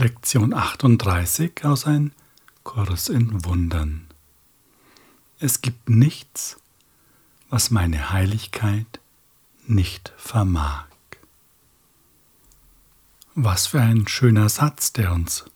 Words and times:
Lektion 0.00 0.54
38 0.54 1.64
aus 1.64 1.84
ein 1.84 2.12
Kurs 2.62 3.08
in 3.08 3.44
Wundern. 3.44 4.06
Es 5.40 5.60
gibt 5.60 5.88
nichts, 5.88 6.56
was 7.50 7.72
meine 7.72 8.12
Heiligkeit 8.12 9.00
nicht 9.66 10.12
vermag. 10.16 10.86
Was 13.34 13.66
für 13.66 13.80
ein 13.80 14.06
schöner 14.06 14.48
Satz, 14.48 14.92
der 14.92 15.12
uns 15.12 15.46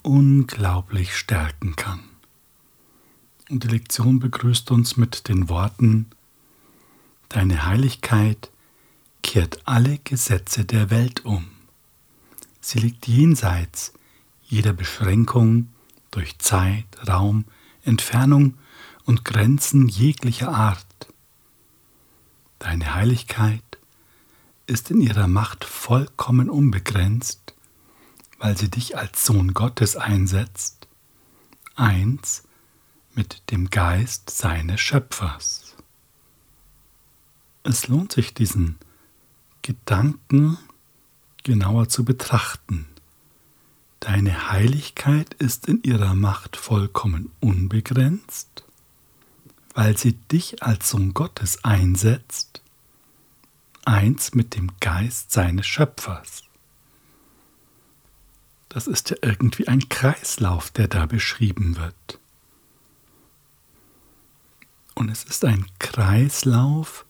unglaublich 0.00 1.14
stärken 1.14 1.76
kann. 1.76 2.00
Und 3.50 3.64
die 3.64 3.68
Lektion 3.68 4.18
begrüßt 4.18 4.70
uns 4.70 4.96
mit 4.96 5.28
den 5.28 5.50
Worten, 5.50 6.06
Deine 7.28 7.66
Heiligkeit 7.66 8.50
kehrt 9.22 9.58
alle 9.66 9.98
Gesetze 9.98 10.64
der 10.64 10.88
Welt 10.88 11.26
um. 11.26 11.53
Sie 12.66 12.78
liegt 12.78 13.06
jenseits 13.06 13.92
jeder 14.40 14.72
Beschränkung 14.72 15.68
durch 16.10 16.38
Zeit, 16.38 16.86
Raum, 17.06 17.44
Entfernung 17.82 18.56
und 19.04 19.22
Grenzen 19.22 19.86
jeglicher 19.86 20.48
Art. 20.48 20.86
Deine 22.58 22.94
Heiligkeit 22.94 23.62
ist 24.66 24.90
in 24.90 25.02
ihrer 25.02 25.28
Macht 25.28 25.66
vollkommen 25.66 26.48
unbegrenzt, 26.48 27.52
weil 28.38 28.56
sie 28.56 28.70
dich 28.70 28.96
als 28.96 29.26
Sohn 29.26 29.52
Gottes 29.52 29.96
einsetzt, 29.96 30.88
eins 31.76 32.44
mit 33.12 33.50
dem 33.50 33.68
Geist 33.68 34.30
seines 34.30 34.80
Schöpfers. 34.80 35.76
Es 37.62 37.88
lohnt 37.88 38.12
sich, 38.12 38.32
diesen 38.32 38.78
Gedanken 39.60 40.56
genauer 41.44 41.88
zu 41.88 42.04
betrachten. 42.04 42.86
Deine 44.00 44.50
Heiligkeit 44.50 45.32
ist 45.34 45.66
in 45.66 45.82
ihrer 45.82 46.14
Macht 46.14 46.56
vollkommen 46.56 47.30
unbegrenzt, 47.40 48.64
weil 49.74 49.96
sie 49.96 50.12
dich 50.12 50.62
als 50.62 50.90
Sohn 50.90 51.14
Gottes 51.14 51.64
einsetzt, 51.64 52.60
eins 53.84 54.34
mit 54.34 54.56
dem 54.56 54.72
Geist 54.80 55.30
seines 55.30 55.66
Schöpfers. 55.66 56.42
Das 58.68 58.86
ist 58.86 59.10
ja 59.10 59.16
irgendwie 59.22 59.68
ein 59.68 59.88
Kreislauf, 59.88 60.70
der 60.70 60.88
da 60.88 61.06
beschrieben 61.06 61.76
wird. 61.76 62.18
Und 64.94 65.08
es 65.08 65.24
ist 65.24 65.44
ein 65.44 65.66
Kreislauf, 65.78 67.04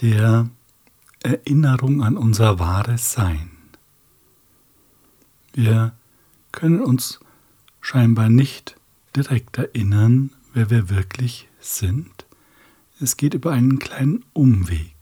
der 0.00 0.48
Erinnerung 1.24 2.02
an 2.02 2.16
unser 2.16 2.58
wahres 2.58 3.12
Sein. 3.12 3.50
Wir 5.52 5.92
können 6.50 6.80
uns 6.80 7.20
scheinbar 7.80 8.28
nicht 8.28 8.76
direkt 9.14 9.58
erinnern, 9.58 10.30
wer 10.54 10.70
wir 10.70 10.88
wirklich 10.90 11.48
sind. 11.60 12.26
Es 13.00 13.16
geht 13.16 13.34
über 13.34 13.52
einen 13.52 13.78
kleinen 13.78 14.24
Umweg. 14.32 14.94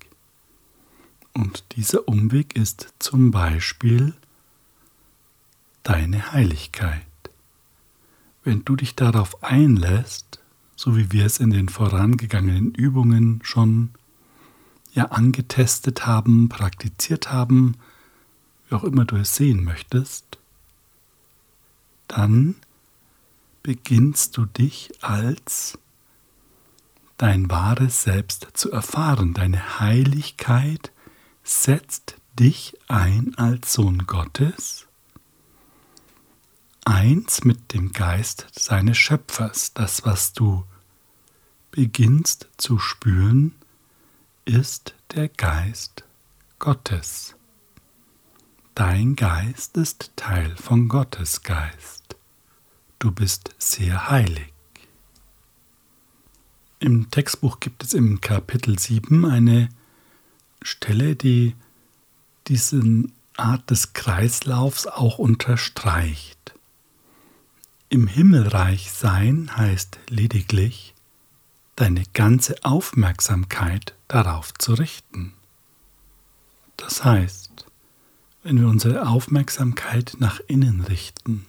Und 1.34 1.64
dieser 1.76 2.08
Umweg 2.08 2.56
ist 2.56 2.92
zum 2.98 3.30
Beispiel 3.30 4.14
deine 5.82 6.32
Heiligkeit. 6.32 7.06
Wenn 8.42 8.64
du 8.64 8.76
dich 8.76 8.96
darauf 8.96 9.42
einlässt, 9.42 10.40
so 10.76 10.96
wie 10.96 11.12
wir 11.12 11.26
es 11.26 11.38
in 11.38 11.50
den 11.50 11.68
vorangegangenen 11.68 12.74
Übungen 12.74 13.40
schon 13.42 13.90
ja 14.92 15.06
angetestet 15.06 16.06
haben, 16.06 16.48
praktiziert 16.48 17.30
haben, 17.32 17.76
wie 18.68 18.74
auch 18.74 18.84
immer 18.84 19.04
du 19.04 19.16
es 19.16 19.34
sehen 19.36 19.64
möchtest, 19.64 20.38
dann 22.08 22.56
beginnst 23.62 24.36
du 24.36 24.46
dich 24.46 24.90
als 25.00 25.78
dein 27.18 27.50
wahres 27.50 28.02
Selbst 28.02 28.48
zu 28.54 28.72
erfahren. 28.72 29.34
Deine 29.34 29.80
Heiligkeit 29.80 30.92
setzt 31.44 32.16
dich 32.38 32.78
ein 32.88 33.34
als 33.36 33.74
Sohn 33.74 34.06
Gottes, 34.06 34.86
eins 36.84 37.44
mit 37.44 37.74
dem 37.74 37.92
Geist 37.92 38.46
seines 38.52 38.96
Schöpfers. 38.96 39.74
Das, 39.74 40.04
was 40.04 40.32
du 40.32 40.64
beginnst 41.70 42.48
zu 42.56 42.78
spüren, 42.78 43.54
ist 44.50 44.96
der 45.14 45.28
Geist 45.28 46.02
Gottes. 46.58 47.36
Dein 48.74 49.14
Geist 49.14 49.76
ist 49.76 50.10
Teil 50.16 50.56
von 50.56 50.88
Gottes 50.88 51.42
Geist. 51.42 52.16
Du 52.98 53.12
bist 53.12 53.54
sehr 53.58 54.10
heilig. 54.10 54.52
Im 56.80 57.12
Textbuch 57.12 57.60
gibt 57.60 57.84
es 57.84 57.94
im 57.94 58.20
Kapitel 58.20 58.76
7 58.76 59.24
eine 59.24 59.68
Stelle, 60.62 61.14
die 61.14 61.54
diesen 62.48 63.12
Art 63.36 63.70
des 63.70 63.92
Kreislaufs 63.92 64.88
auch 64.88 65.18
unterstreicht. 65.18 66.54
Im 67.88 68.08
Himmelreich 68.08 68.90
sein 68.90 69.56
heißt 69.56 70.00
lediglich, 70.08 70.96
deine 71.80 72.04
ganze 72.12 72.62
Aufmerksamkeit 72.62 73.94
darauf 74.06 74.52
zu 74.52 74.74
richten. 74.74 75.32
Das 76.76 77.04
heißt, 77.04 77.64
wenn 78.42 78.60
wir 78.60 78.68
unsere 78.68 79.08
Aufmerksamkeit 79.08 80.16
nach 80.18 80.40
innen 80.46 80.82
richten, 80.82 81.46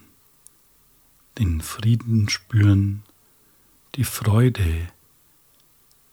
den 1.38 1.60
Frieden 1.60 2.30
spüren, 2.30 3.04
die 3.96 4.06
Freude, 4.06 4.88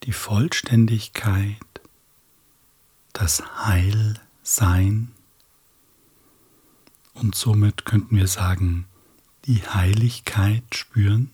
die 0.02 0.12
Vollständigkeit, 0.12 1.56
das 3.12 3.44
Heilsein 3.66 5.12
und 7.14 7.36
somit 7.36 7.84
könnten 7.84 8.16
wir 8.16 8.26
sagen, 8.26 8.86
die 9.44 9.62
Heiligkeit 9.62 10.64
spüren, 10.74 11.30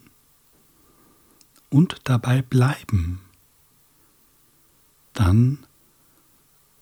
und 1.74 1.96
dabei 2.04 2.40
bleiben, 2.40 3.20
dann 5.12 5.66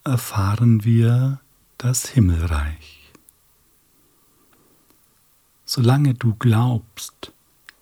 erfahren 0.04 0.84
wir 0.84 1.40
das 1.78 2.10
Himmelreich. 2.10 3.10
Solange 5.64 6.12
du 6.12 6.34
glaubst, 6.34 7.32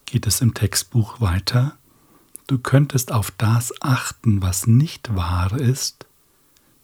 geht 0.07 0.29
es 0.29 0.41
im 0.41 0.55
Textbuch 0.55 1.21
weiter, 1.21 1.77
du 2.47 2.59
könntest 2.59 3.11
auf 3.11 3.33
das 3.33 3.73
achten, 3.81 4.41
was 4.41 4.69
nicht 4.69 5.17
wahr 5.17 5.59
ist, 5.59 6.07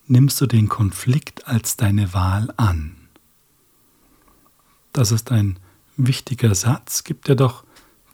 nimmst 0.09 0.41
du 0.41 0.47
den 0.47 0.69
Konflikt 0.69 1.47
als 1.47 1.77
deine 1.77 2.13
Wahl 2.15 2.53
an. 2.57 2.97
Das 4.93 5.13
ist 5.13 5.31
ein 5.31 5.61
wichtiger 5.97 6.57
Satz, 6.57 7.05
gibt 7.05 7.29
er 7.29 7.37
doch 7.37 7.66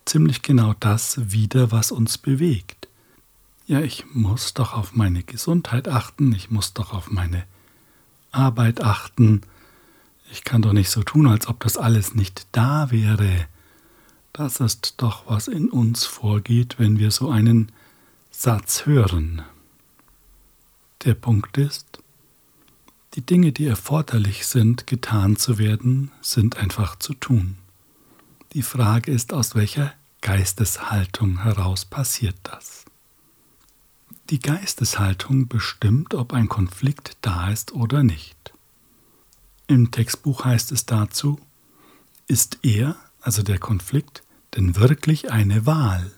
ziemlich 0.05 0.43
genau 0.43 0.75
das 0.81 1.33
wieder, 1.33 1.73
was 1.73 1.93
uns 1.93 2.19
bewegt. 2.19 2.89
Ja, 3.67 3.81
ich 3.81 4.05
muss 4.13 4.55
doch 4.55 4.75
auf 4.75 4.95
meine 4.95 5.23
Gesundheit 5.23 5.89
achten, 5.89 6.33
ich 6.33 6.51
muss 6.51 6.75
doch 6.75 6.93
auf 6.93 7.11
meine 7.11 7.45
Arbeit 8.31 8.81
achten. 8.83 9.43
Ich 10.31 10.45
kann 10.45 10.63
doch 10.63 10.73
nicht 10.73 10.91
so 10.91 11.03
tun, 11.03 11.27
als 11.27 11.47
ob 11.47 11.61
das 11.61 11.77
alles 11.77 12.15
nicht 12.15 12.47
da 12.53 12.91
wäre. 12.91 13.47
Das 14.33 14.61
ist 14.61 14.95
doch, 14.97 15.27
was 15.27 15.49
in 15.49 15.69
uns 15.69 16.05
vorgeht, 16.05 16.77
wenn 16.79 16.99
wir 16.99 17.11
so 17.11 17.31
einen 17.31 17.71
Satz 18.31 18.87
hören. 18.87 19.43
Der 21.05 21.15
Punkt 21.15 21.59
ist, 21.59 22.03
die 23.15 23.21
Dinge, 23.21 23.53
die 23.53 23.67
erforderlich 23.67 24.47
sind, 24.47 24.87
getan 24.87 25.37
zu 25.37 25.59
werden, 25.59 26.11
sind 26.23 26.57
einfach 26.57 26.97
zu 26.97 27.13
tun. 27.13 27.59
Die 28.55 28.63
Frage 28.63 29.11
ist, 29.11 29.33
aus 29.33 29.55
welcher 29.55 29.95
Geisteshaltung 30.21 31.43
heraus 31.43 31.87
passiert 31.87 32.37
das. 32.43 32.85
Die 34.29 34.41
Geisteshaltung 34.41 35.49
bestimmt, 35.49 36.13
ob 36.13 36.35
ein 36.35 36.49
Konflikt 36.49 37.17
da 37.23 37.51
ist 37.51 37.73
oder 37.73 38.03
nicht. 38.03 38.53
Im 39.69 39.91
Textbuch 39.91 40.45
heißt 40.45 40.71
es 40.73 40.85
dazu, 40.85 41.41
ist 42.27 42.59
er, 42.63 42.97
also 43.23 43.43
der 43.43 43.59
Konflikt, 43.59 44.23
denn 44.55 44.77
wirklich 44.77 45.31
eine 45.31 45.65
Wahl? 45.65 46.13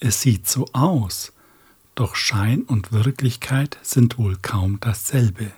Es 0.00 0.22
sieht 0.22 0.48
so 0.48 0.66
aus, 0.72 1.32
doch 1.94 2.16
Schein 2.16 2.62
und 2.62 2.90
Wirklichkeit 2.90 3.78
sind 3.82 4.18
wohl 4.18 4.36
kaum 4.42 4.80
dasselbe. 4.80 5.52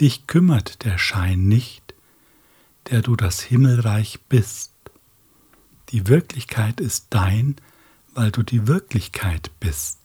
Dich 0.00 0.26
kümmert 0.26 0.84
der 0.84 0.96
Schein 0.96 1.48
nicht, 1.48 1.94
der 2.90 3.02
du 3.02 3.16
das 3.16 3.40
Himmelreich 3.40 4.20
bist. 4.28 4.72
Die 5.90 6.06
Wirklichkeit 6.06 6.80
ist 6.80 7.06
dein, 7.10 7.56
weil 8.14 8.30
du 8.30 8.42
die 8.42 8.66
Wirklichkeit 8.66 9.50
bist. 9.60 9.98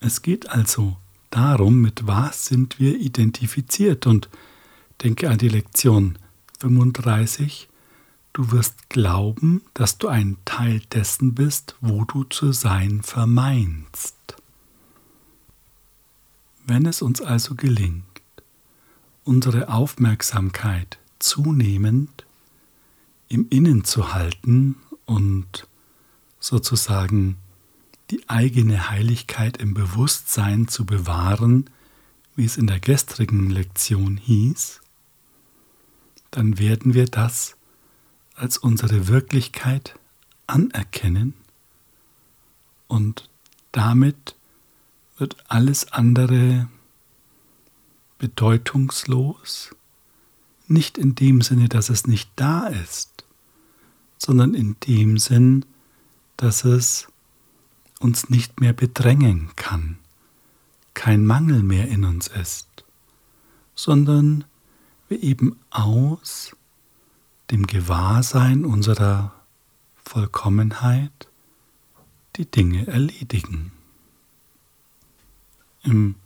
Es 0.00 0.22
geht 0.22 0.48
also 0.48 0.96
darum, 1.30 1.80
mit 1.80 2.06
was 2.06 2.46
sind 2.46 2.78
wir 2.78 2.98
identifiziert 2.98 4.06
und 4.06 4.28
Denke 5.02 5.28
an 5.28 5.38
die 5.38 5.48
Lektion 5.48 6.18
35. 6.60 7.68
Du 8.32 8.50
wirst 8.50 8.88
glauben, 8.88 9.62
dass 9.74 9.98
du 9.98 10.08
ein 10.08 10.38
Teil 10.44 10.80
dessen 10.92 11.34
bist, 11.34 11.76
wo 11.80 12.04
du 12.04 12.24
zu 12.24 12.52
sein 12.52 13.02
vermeinst. 13.02 14.16
Wenn 16.66 16.86
es 16.86 17.02
uns 17.02 17.20
also 17.20 17.54
gelingt, 17.54 18.15
unsere 19.26 19.68
Aufmerksamkeit 19.68 20.98
zunehmend 21.18 22.24
im 23.28 23.48
Innen 23.50 23.84
zu 23.84 24.14
halten 24.14 24.76
und 25.04 25.66
sozusagen 26.38 27.36
die 28.10 28.28
eigene 28.28 28.88
Heiligkeit 28.88 29.56
im 29.56 29.74
Bewusstsein 29.74 30.68
zu 30.68 30.86
bewahren, 30.86 31.68
wie 32.36 32.44
es 32.44 32.56
in 32.56 32.68
der 32.68 32.78
gestrigen 32.78 33.50
Lektion 33.50 34.16
hieß, 34.16 34.80
dann 36.30 36.58
werden 36.58 36.94
wir 36.94 37.06
das 37.06 37.56
als 38.36 38.58
unsere 38.58 39.08
Wirklichkeit 39.08 39.98
anerkennen 40.46 41.34
und 42.86 43.28
damit 43.72 44.36
wird 45.18 45.36
alles 45.48 45.92
andere 45.92 46.68
bedeutungslos, 48.18 49.74
nicht 50.68 50.98
in 50.98 51.14
dem 51.14 51.42
Sinne, 51.42 51.68
dass 51.68 51.90
es 51.90 52.06
nicht 52.06 52.30
da 52.36 52.66
ist, 52.66 53.24
sondern 54.18 54.54
in 54.54 54.76
dem 54.86 55.18
Sinn, 55.18 55.64
dass 56.36 56.64
es 56.64 57.08
uns 58.00 58.28
nicht 58.28 58.60
mehr 58.60 58.72
bedrängen 58.72 59.50
kann, 59.56 59.98
kein 60.94 61.24
Mangel 61.24 61.62
mehr 61.62 61.88
in 61.88 62.04
uns 62.04 62.28
ist, 62.28 62.84
sondern 63.74 64.44
wir 65.08 65.22
eben 65.22 65.56
aus 65.70 66.56
dem 67.50 67.66
Gewahrsein 67.66 68.64
unserer 68.64 69.32
Vollkommenheit 70.04 71.28
die 72.36 72.50
Dinge 72.50 72.86
erledigen. 72.86 73.72
Im 75.82 76.16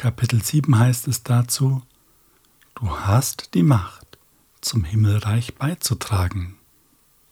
Kapitel 0.00 0.42
7 0.42 0.78
heißt 0.78 1.08
es 1.08 1.24
dazu, 1.24 1.82
du 2.74 2.88
hast 2.90 3.52
die 3.52 3.62
Macht, 3.62 4.16
zum 4.62 4.82
Himmelreich 4.82 5.56
beizutragen, 5.56 6.56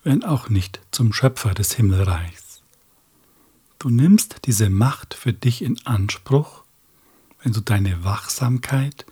wenn 0.05 0.23
auch 0.23 0.51
nicht 0.51 0.79
zum 0.91 1.15
Schöpfer 1.15 1.55
des 1.55 1.73
Himmelreichs. 1.73 2.61
Du 3.79 3.89
nimmst 3.89 4.41
diese 4.45 4.69
Macht 4.69 5.15
für 5.15 5.33
dich 5.33 5.63
in 5.63 5.81
Anspruch, 5.87 6.63
wenn 7.43 7.55
du 7.55 7.63
deine 7.63 8.05
Wachsamkeit 8.05 9.07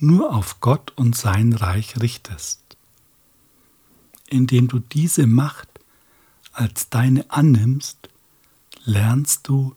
nur 0.00 0.34
auf 0.34 0.58
Gott 0.58 0.92
und 0.96 1.14
sein 1.16 1.52
Reich 1.52 2.00
richtest. 2.00 2.76
Indem 4.26 4.66
du 4.66 4.80
diese 4.80 5.28
Macht 5.28 5.68
als 6.52 6.88
deine 6.88 7.30
annimmst, 7.30 8.08
lernst 8.84 9.46
du, 9.46 9.76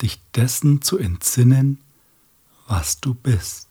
dich 0.00 0.20
dessen 0.36 0.82
zu 0.82 0.98
entsinnen, 0.98 1.80
was 2.66 3.00
du 3.00 3.14
bist. 3.14 3.68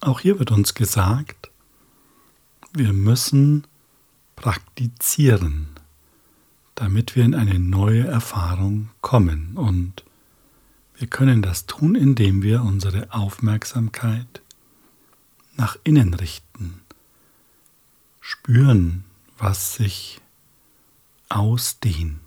Auch 0.00 0.20
hier 0.20 0.38
wird 0.38 0.50
uns 0.50 0.74
gesagt, 0.74 1.50
wir 2.72 2.92
müssen 2.92 3.66
praktizieren, 4.36 5.68
damit 6.74 7.16
wir 7.16 7.24
in 7.24 7.34
eine 7.34 7.58
neue 7.58 8.06
Erfahrung 8.06 8.90
kommen 9.02 9.56
und 9.56 10.04
wir 10.96 11.06
können 11.06 11.42
das 11.42 11.66
tun, 11.66 11.94
indem 11.94 12.42
wir 12.42 12.62
unsere 12.62 13.12
Aufmerksamkeit 13.12 14.42
nach 15.56 15.76
innen 15.84 16.14
richten, 16.14 16.80
spüren, 18.20 19.04
was 19.38 19.74
sich 19.74 20.20
ausdehnt, 21.28 22.20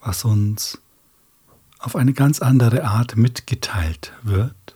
was 0.00 0.24
uns 0.24 0.78
auf 1.84 1.96
eine 1.96 2.14
ganz 2.14 2.40
andere 2.40 2.84
Art 2.84 3.16
mitgeteilt 3.16 4.14
wird 4.22 4.74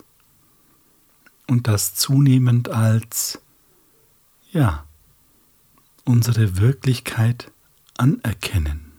und 1.47 1.67
das 1.67 1.95
zunehmend 1.95 2.69
als, 2.69 3.41
ja, 4.53 4.85
unsere 6.05 6.59
Wirklichkeit 6.59 7.51
anerkennen. 7.97 8.93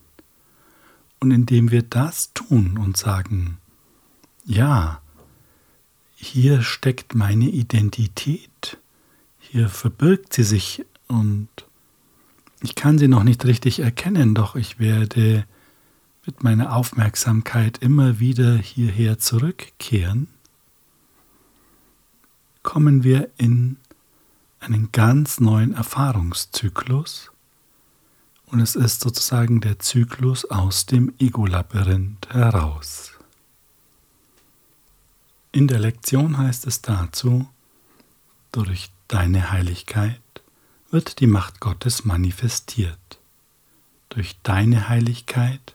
Und 1.19 1.29
indem 1.29 1.69
wir 1.69 1.83
das 1.83 2.33
tun 2.33 2.79
und 2.79 2.97
sagen, 2.97 3.59
ja, 4.44 5.01
hier 6.15 6.63
steckt 6.63 7.13
meine 7.13 7.45
Identität, 7.45 8.79
hier 9.38 9.69
verbirgt 9.69 10.33
sie 10.33 10.44
sich 10.44 10.83
und 11.07 11.50
ich 12.61 12.73
kann 12.73 12.97
sie 12.97 13.07
noch 13.07 13.23
nicht 13.23 13.45
richtig 13.45 13.79
erkennen, 13.79 14.33
doch 14.33 14.56
ich 14.56 14.79
werde 14.79 15.45
mit 16.30 16.44
meiner 16.44 16.76
Aufmerksamkeit 16.76 17.80
immer 17.80 18.20
wieder 18.20 18.56
hierher 18.56 19.18
zurückkehren, 19.18 20.28
kommen 22.62 23.04
wir 23.04 23.31
in 23.38 23.78
einen 24.60 24.92
ganz 24.92 25.40
neuen 25.40 25.74
Erfahrungszyklus 25.74 27.31
und 28.46 28.60
es 28.60 28.76
ist 28.76 29.02
sozusagen 29.02 29.60
der 29.60 29.80
Zyklus 29.80 30.46
aus 30.46 30.86
dem 30.86 31.12
Ego-Labyrinth 31.18 32.30
heraus. 32.30 33.14
In 35.52 35.68
der 35.68 35.80
Lektion 35.80 36.38
heißt 36.38 36.68
es 36.68 36.84
dazu, 36.84 37.50
durch 38.52 38.92
deine 39.08 39.50
Heiligkeit 39.50 40.22
wird 40.92 41.22
die 41.22 41.28
Macht 41.28 41.60
Gottes 41.60 42.06
manifestiert. 42.06 43.20
Durch 44.10 44.38
deine 44.44 44.90
Heiligkeit 44.90 45.74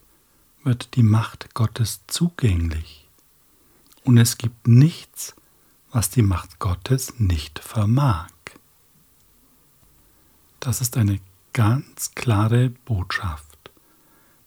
wird 0.64 0.96
die 0.96 1.02
Macht 1.02 1.54
Gottes 1.54 2.00
zugänglich. 2.06 3.06
Und 4.02 4.18
es 4.18 4.38
gibt 4.38 4.66
nichts, 4.66 5.34
was 5.92 6.10
die 6.10 6.22
Macht 6.22 6.58
Gottes 6.58 7.20
nicht 7.20 7.58
vermag. 7.58 8.30
Das 10.60 10.80
ist 10.80 10.96
eine 10.96 11.20
ganz 11.52 12.12
klare 12.14 12.70
Botschaft. 12.70 13.44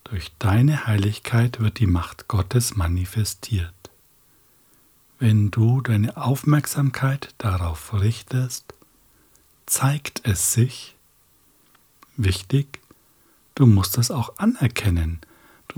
Durch 0.04 0.32
deine 0.38 0.86
Heiligkeit 0.86 1.60
wird 1.60 1.78
die 1.78 1.86
Macht 1.86 2.28
Gottes 2.28 2.76
manifestiert. 2.76 3.72
Wenn 5.18 5.50
du 5.50 5.80
deine 5.80 6.16
Aufmerksamkeit 6.16 7.34
darauf 7.38 7.92
richtest, 7.92 8.74
zeigt 9.66 10.22
es 10.24 10.52
sich. 10.52 10.96
Wichtig, 12.16 12.80
du 13.54 13.66
musst 13.66 13.98
es 13.98 14.10
auch 14.10 14.38
anerkennen. 14.38 15.20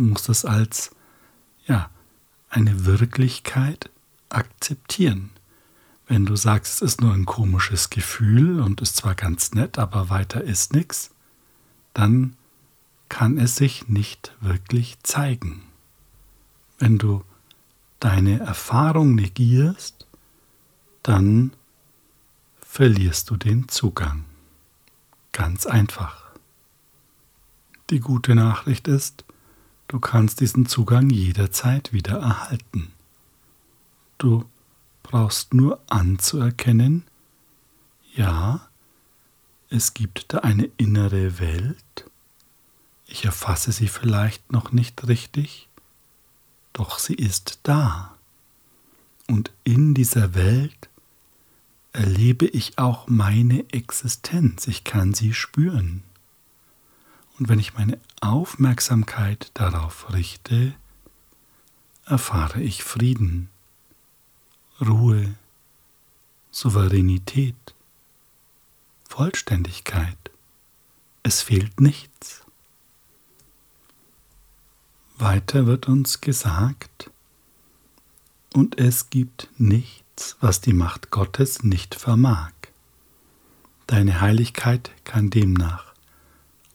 Du 0.00 0.06
musst 0.06 0.30
es 0.30 0.46
als 0.46 0.92
ja, 1.66 1.90
eine 2.48 2.86
Wirklichkeit 2.86 3.90
akzeptieren. 4.30 5.28
Wenn 6.06 6.24
du 6.24 6.36
sagst, 6.36 6.76
es 6.76 6.80
ist 6.80 7.02
nur 7.02 7.12
ein 7.12 7.26
komisches 7.26 7.90
Gefühl 7.90 8.62
und 8.62 8.80
ist 8.80 8.96
zwar 8.96 9.14
ganz 9.14 9.52
nett, 9.52 9.78
aber 9.78 10.08
weiter 10.08 10.42
ist 10.42 10.72
nichts, 10.72 11.10
dann 11.92 12.34
kann 13.10 13.36
es 13.36 13.56
sich 13.56 13.88
nicht 13.88 14.34
wirklich 14.40 14.96
zeigen. 15.02 15.64
Wenn 16.78 16.96
du 16.96 17.22
deine 17.98 18.40
Erfahrung 18.40 19.14
negierst, 19.14 20.06
dann 21.02 21.52
verlierst 22.62 23.28
du 23.28 23.36
den 23.36 23.68
Zugang. 23.68 24.24
Ganz 25.32 25.66
einfach. 25.66 26.24
Die 27.90 28.00
gute 28.00 28.34
Nachricht 28.34 28.88
ist, 28.88 29.26
du 29.90 29.98
kannst 29.98 30.38
diesen 30.38 30.66
Zugang 30.66 31.10
jederzeit 31.10 31.92
wieder 31.92 32.18
erhalten. 32.18 32.92
Du 34.18 34.44
brauchst 35.02 35.52
nur 35.52 35.80
anzuerkennen, 35.88 37.02
ja, 38.14 38.68
es 39.68 39.92
gibt 39.92 40.32
da 40.32 40.38
eine 40.38 40.70
innere 40.76 41.40
Welt, 41.40 42.08
ich 43.08 43.24
erfasse 43.24 43.72
sie 43.72 43.88
vielleicht 43.88 44.52
noch 44.52 44.70
nicht 44.70 45.08
richtig, 45.08 45.68
doch 46.72 47.00
sie 47.00 47.14
ist 47.14 47.58
da. 47.64 48.16
Und 49.26 49.50
in 49.64 49.94
dieser 49.94 50.34
Welt 50.34 50.88
erlebe 51.92 52.46
ich 52.46 52.78
auch 52.78 53.08
meine 53.08 53.68
Existenz, 53.72 54.68
ich 54.68 54.84
kann 54.84 55.14
sie 55.14 55.34
spüren. 55.34 56.04
Und 57.40 57.48
wenn 57.48 57.58
ich 57.58 57.72
meine 57.72 57.98
Aufmerksamkeit 58.20 59.50
darauf 59.54 60.12
richte, 60.12 60.74
erfahre 62.04 62.60
ich 62.60 62.84
Frieden, 62.84 63.48
Ruhe, 64.78 65.34
Souveränität, 66.50 67.56
Vollständigkeit. 69.08 70.18
Es 71.22 71.40
fehlt 71.40 71.80
nichts. 71.80 72.44
Weiter 75.16 75.64
wird 75.66 75.88
uns 75.88 76.20
gesagt, 76.20 77.10
und 78.52 78.78
es 78.78 79.08
gibt 79.08 79.48
nichts, 79.56 80.36
was 80.40 80.60
die 80.60 80.74
Macht 80.74 81.10
Gottes 81.10 81.62
nicht 81.62 81.94
vermag. 81.94 82.52
Deine 83.86 84.20
Heiligkeit 84.20 84.90
kann 85.04 85.30
demnach 85.30 85.89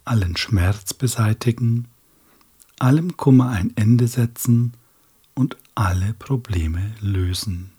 allen 0.05 0.37
Schmerz 0.37 0.93
beseitigen, 0.93 1.87
allem 2.79 3.17
Kummer 3.17 3.49
ein 3.49 3.75
Ende 3.75 4.07
setzen 4.07 4.73
und 5.33 5.57
alle 5.75 6.13
Probleme 6.13 6.95
lösen. 7.01 7.71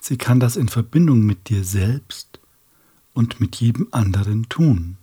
Sie 0.00 0.16
kann 0.16 0.38
das 0.38 0.56
in 0.56 0.68
Verbindung 0.68 1.22
mit 1.22 1.48
dir 1.48 1.64
selbst 1.64 2.38
und 3.12 3.40
mit 3.40 3.56
jedem 3.56 3.88
anderen 3.90 4.48
tun. 4.48 4.98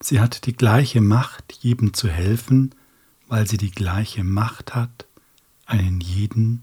Sie 0.00 0.20
hat 0.20 0.44
die 0.44 0.52
gleiche 0.52 1.00
Macht, 1.00 1.52
jedem 1.52 1.94
zu 1.94 2.08
helfen, 2.08 2.74
weil 3.28 3.48
sie 3.48 3.56
die 3.56 3.70
gleiche 3.70 4.24
Macht 4.24 4.74
hat, 4.74 5.06
einen 5.64 6.00
jeden 6.00 6.62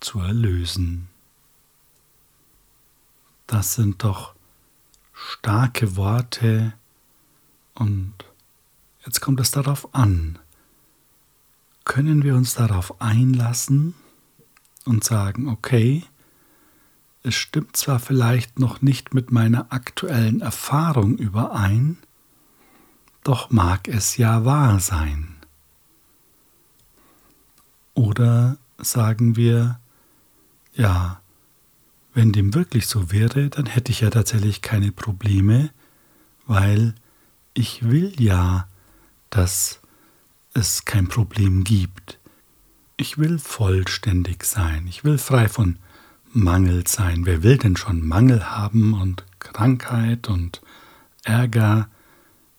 zu 0.00 0.18
erlösen. 0.18 1.08
Das 3.46 3.74
sind 3.74 4.04
doch 4.04 4.34
starke 5.14 5.96
Worte 5.96 6.74
und 7.74 8.14
jetzt 9.04 9.20
kommt 9.20 9.40
es 9.40 9.50
darauf 9.50 9.94
an. 9.94 10.38
Können 11.84 12.22
wir 12.22 12.34
uns 12.34 12.54
darauf 12.54 13.00
einlassen 13.00 13.94
und 14.84 15.04
sagen, 15.04 15.48
okay, 15.48 16.04
es 17.22 17.34
stimmt 17.34 17.76
zwar 17.76 18.00
vielleicht 18.00 18.58
noch 18.58 18.82
nicht 18.82 19.14
mit 19.14 19.32
meiner 19.32 19.72
aktuellen 19.72 20.40
Erfahrung 20.40 21.16
überein, 21.16 21.98
doch 23.22 23.50
mag 23.50 23.88
es 23.88 24.18
ja 24.18 24.44
wahr 24.44 24.78
sein. 24.80 25.34
Oder 27.94 28.58
sagen 28.78 29.36
wir, 29.36 29.80
ja, 30.74 31.20
wenn 32.12 32.32
dem 32.32 32.54
wirklich 32.54 32.86
so 32.86 33.10
wäre, 33.10 33.48
dann 33.48 33.66
hätte 33.66 33.90
ich 33.90 34.00
ja 34.00 34.10
tatsächlich 34.10 34.62
keine 34.62 34.92
Probleme, 34.92 35.70
weil 36.46 36.94
ich 37.54 37.88
will 37.88 38.20
ja, 38.20 38.68
dass 39.30 39.80
es 40.52 40.84
kein 40.84 41.08
Problem 41.08 41.64
gibt. 41.64 42.18
Ich 42.96 43.18
will 43.18 43.38
vollständig 43.38 44.44
sein, 44.44 44.86
ich 44.86 45.04
will 45.04 45.18
frei 45.18 45.48
von 45.48 45.78
Mangel 46.32 46.86
sein. 46.86 47.26
Wer 47.26 47.42
will 47.42 47.58
denn 47.58 47.76
schon 47.76 48.06
Mangel 48.06 48.50
haben 48.50 48.92
und 48.92 49.24
Krankheit 49.38 50.28
und 50.28 50.62
Ärger? 51.22 51.88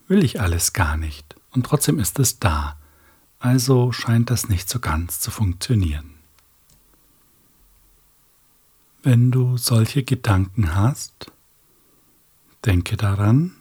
Will 0.08 0.24
ich 0.24 0.40
alles 0.40 0.74
gar 0.74 0.98
nicht. 0.98 1.36
Und 1.52 1.66
trotzdem 1.66 2.00
ist 2.00 2.20
es 2.20 2.40
da. 2.40 2.78
Also 3.40 3.92
scheint 3.92 4.30
das 4.30 4.50
nicht 4.50 4.70
so 4.70 4.80
ganz 4.80 5.20
zu 5.20 5.30
funktionieren. 5.30 6.16
Wenn 9.04 9.30
du 9.32 9.58
solche 9.58 10.04
Gedanken 10.04 10.74
hast, 10.74 11.32
denke 12.66 12.98
daran, 12.98 13.56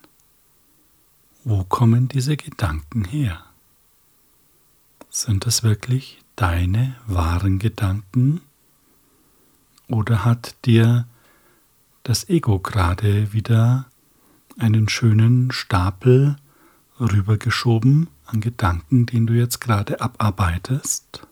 wo 1.44 1.62
kommen 1.64 2.08
diese 2.08 2.36
Gedanken 2.36 3.04
her? 3.04 3.44
Sind 5.10 5.46
es 5.46 5.62
wirklich 5.62 6.22
deine 6.36 6.96
wahren 7.06 7.58
Gedanken 7.58 8.40
oder 9.86 10.24
hat 10.24 10.56
dir 10.64 11.06
das 12.02 12.28
Ego 12.28 12.58
gerade 12.58 13.32
wieder 13.32 13.86
einen 14.58 14.88
schönen 14.88 15.52
Stapel 15.52 16.36
rübergeschoben 16.98 18.08
an 18.24 18.40
Gedanken, 18.40 19.04
den 19.06 19.26
du 19.26 19.34
jetzt 19.34 19.60
gerade 19.60 20.00
abarbeitest? 20.00 21.26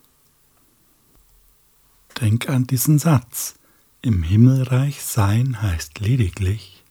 Denk 2.21 2.50
an 2.50 2.66
diesen 2.66 2.99
Satz. 2.99 3.54
Im 4.02 4.23
Himmelreich 4.23 5.02
sein 5.02 5.62
heißt 5.62 6.00
lediglich, 6.00 6.83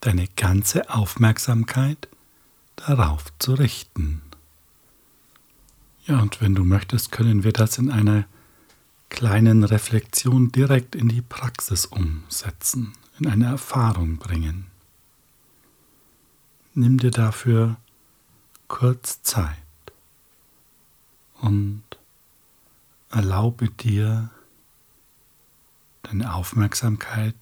deine 0.00 0.26
ganze 0.36 0.90
Aufmerksamkeit 0.90 2.08
darauf 2.86 3.26
zu 3.38 3.54
richten. 3.54 4.22
Ja, 6.06 6.20
und 6.20 6.40
wenn 6.40 6.54
du 6.54 6.64
möchtest, 6.64 7.12
können 7.12 7.44
wir 7.44 7.52
das 7.52 7.78
in 7.78 7.90
einer 7.90 8.24
kleinen 9.10 9.64
Reflexion 9.64 10.50
direkt 10.50 10.94
in 10.94 11.08
die 11.08 11.22
Praxis 11.22 11.86
umsetzen, 11.86 12.92
in 13.18 13.28
eine 13.28 13.46
Erfahrung 13.46 14.16
bringen. 14.16 14.66
Nimm 16.74 16.98
dir 16.98 17.10
dafür 17.10 17.76
kurz 18.68 19.22
Zeit 19.22 19.56
und 21.40 21.82
erlaube 23.10 23.68
dir, 23.68 24.30
deine 26.02 26.34
Aufmerksamkeit 26.34 27.34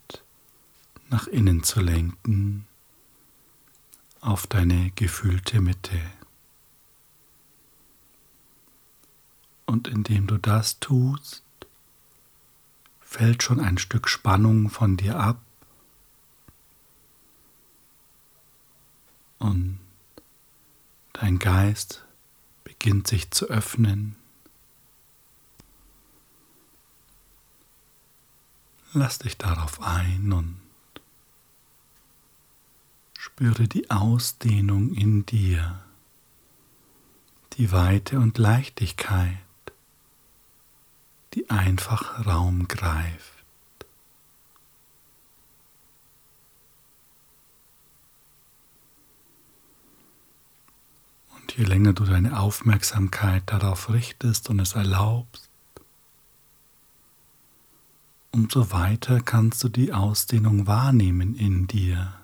nach 1.10 1.26
innen 1.26 1.62
zu 1.62 1.80
lenken, 1.80 2.67
auf 4.20 4.46
deine 4.46 4.90
gefühlte 4.92 5.60
Mitte. 5.60 6.00
Und 9.66 9.88
indem 9.88 10.26
du 10.26 10.38
das 10.38 10.80
tust, 10.80 11.42
fällt 13.00 13.42
schon 13.42 13.60
ein 13.60 13.78
Stück 13.78 14.08
Spannung 14.08 14.70
von 14.70 14.96
dir 14.96 15.18
ab 15.18 15.40
und 19.38 19.78
dein 21.12 21.38
Geist 21.38 22.04
beginnt 22.64 23.06
sich 23.06 23.30
zu 23.30 23.46
öffnen 23.46 24.16
Lass 28.94 29.18
dich 29.18 29.36
darauf 29.36 29.82
ein 29.82 30.32
und 30.32 30.60
spüre 33.38 33.68
die 33.68 33.88
Ausdehnung 33.88 34.92
in 34.94 35.24
dir, 35.24 35.78
die 37.52 37.70
Weite 37.70 38.18
und 38.18 38.36
Leichtigkeit, 38.36 39.38
die 41.34 41.48
einfach 41.48 42.26
Raum 42.26 42.66
greift. 42.66 43.44
Und 51.36 51.56
je 51.56 51.62
länger 51.62 51.92
du 51.92 52.06
deine 52.06 52.40
Aufmerksamkeit 52.40 53.44
darauf 53.46 53.88
richtest 53.90 54.50
und 54.50 54.58
es 54.58 54.72
erlaubst, 54.72 55.48
umso 58.32 58.72
weiter 58.72 59.20
kannst 59.20 59.62
du 59.62 59.68
die 59.68 59.92
Ausdehnung 59.92 60.66
wahrnehmen 60.66 61.36
in 61.36 61.68
dir. 61.68 62.17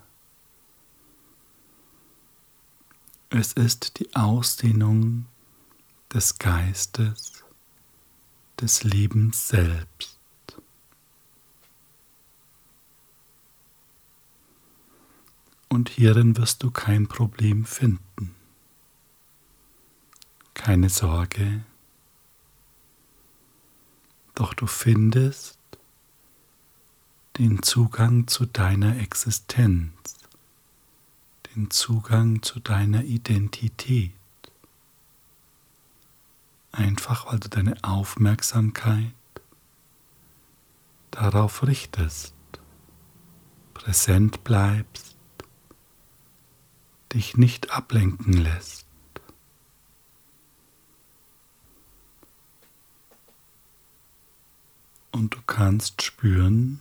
Es 3.36 3.52
ist 3.54 3.98
die 3.98 4.14
Ausdehnung 4.14 5.26
des 6.12 6.38
Geistes, 6.38 7.42
des 8.60 8.84
Lebens 8.84 9.48
selbst. 9.48 10.20
Und 15.68 15.88
hierin 15.88 16.36
wirst 16.36 16.62
du 16.62 16.70
kein 16.70 17.08
Problem 17.08 17.64
finden. 17.64 18.36
Keine 20.54 20.88
Sorge. 20.88 21.64
Doch 24.36 24.54
du 24.54 24.68
findest 24.68 25.58
den 27.38 27.64
Zugang 27.64 28.28
zu 28.28 28.46
deiner 28.46 28.96
Existenz, 29.00 30.23
den 31.54 31.70
Zugang 31.70 32.42
zu 32.42 32.60
deiner 32.60 33.04
Identität. 33.04 34.12
Einfach 36.72 37.26
weil 37.26 37.38
du 37.38 37.48
deine 37.48 37.76
Aufmerksamkeit 37.82 39.12
darauf 41.10 41.64
richtest, 41.64 42.34
präsent 43.72 44.42
bleibst, 44.44 45.16
dich 47.12 47.36
nicht 47.36 47.70
ablenken 47.70 48.32
lässt. 48.32 48.86
Und 55.12 55.34
du 55.34 55.38
kannst 55.46 56.02
spüren, 56.02 56.80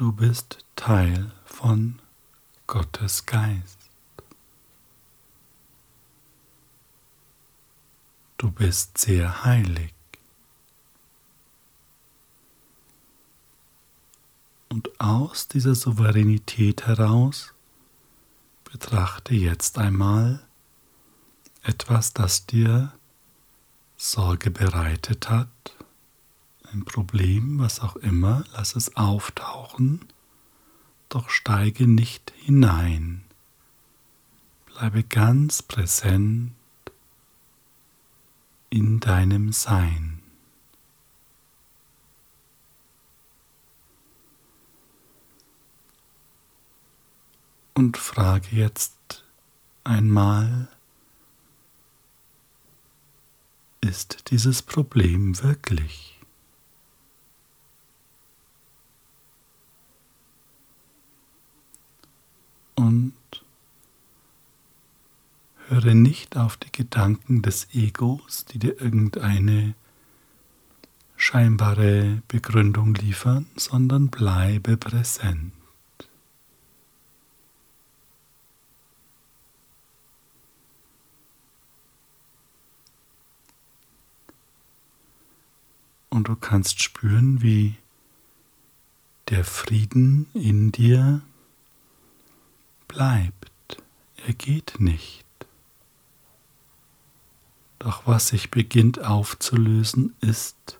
Du 0.00 0.12
bist 0.12 0.64
Teil 0.76 1.30
von 1.44 1.99
Gottes 2.70 3.26
Geist. 3.26 3.80
Du 8.38 8.52
bist 8.52 8.96
sehr 8.96 9.44
heilig. 9.44 9.92
Und 14.68 15.00
aus 15.00 15.48
dieser 15.48 15.74
Souveränität 15.74 16.86
heraus 16.86 17.54
betrachte 18.62 19.34
jetzt 19.34 19.76
einmal 19.76 20.46
etwas, 21.64 22.12
das 22.12 22.46
dir 22.46 22.92
Sorge 23.96 24.52
bereitet 24.52 25.28
hat, 25.28 25.76
ein 26.72 26.84
Problem, 26.84 27.58
was 27.58 27.80
auch 27.80 27.96
immer, 27.96 28.44
lass 28.52 28.76
es 28.76 28.96
auftauchen, 28.96 30.06
doch 31.10 31.28
steige 31.28 31.86
nicht 31.86 32.32
hinein. 32.36 33.22
Bleibe 34.66 35.02
ganz 35.02 35.60
präsent 35.60 36.52
in 38.70 39.00
deinem 39.00 39.52
Sein. 39.52 40.22
Und 47.74 47.96
frage 47.96 48.48
jetzt 48.54 49.24
einmal, 49.84 50.68
ist 53.80 54.30
dieses 54.30 54.62
Problem 54.62 55.42
wirklich? 55.42 56.19
Und 62.80 63.12
höre 65.68 65.94
nicht 65.94 66.38
auf 66.38 66.56
die 66.56 66.72
Gedanken 66.72 67.42
des 67.42 67.68
Egos, 67.74 68.46
die 68.46 68.58
dir 68.58 68.80
irgendeine 68.80 69.74
scheinbare 71.14 72.22
Begründung 72.26 72.94
liefern, 72.94 73.44
sondern 73.54 74.08
bleibe 74.08 74.78
präsent. 74.78 75.52
Und 86.08 86.28
du 86.28 86.34
kannst 86.34 86.82
spüren, 86.82 87.42
wie 87.42 87.74
der 89.28 89.44
Frieden 89.44 90.28
in 90.32 90.72
dir 90.72 91.20
bleibt. 92.90 93.82
Er 94.26 94.34
geht 94.34 94.80
nicht. 94.80 95.24
Doch 97.78 98.06
was 98.06 98.28
sich 98.28 98.50
beginnt 98.50 99.02
aufzulösen, 99.02 100.14
ist 100.20 100.78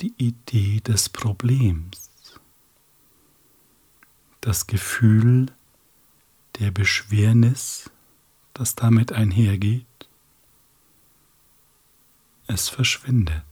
die 0.00 0.14
Idee 0.18 0.80
des 0.80 1.08
Problems, 1.08 2.10
das 4.40 4.66
Gefühl 4.66 5.46
der 6.58 6.70
Beschwernis, 6.70 7.90
das 8.54 8.74
damit 8.74 9.12
einhergeht, 9.12 9.86
es 12.46 12.68
verschwindet. 12.68 13.49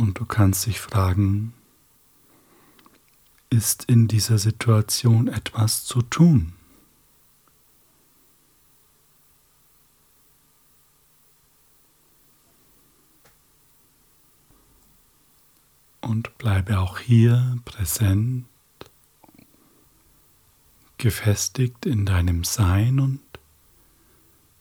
Und 0.00 0.18
du 0.18 0.24
kannst 0.24 0.64
dich 0.64 0.80
fragen, 0.80 1.52
ist 3.50 3.84
in 3.84 4.08
dieser 4.08 4.38
Situation 4.38 5.28
etwas 5.28 5.84
zu 5.84 6.00
tun? 6.00 6.54
Und 16.00 16.38
bleibe 16.38 16.78
auch 16.78 16.98
hier 16.98 17.58
präsent 17.66 18.46
gefestigt 20.96 21.84
in 21.84 22.06
deinem 22.06 22.44
Sein 22.44 23.00
und 23.00 23.20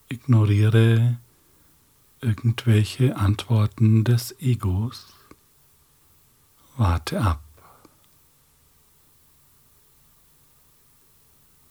ignoriere 0.10 1.18
irgendwelche 2.20 3.16
Antworten 3.16 4.04
des 4.04 4.36
Egos. 4.42 5.19
Warte 6.80 7.22
ab. 7.22 7.44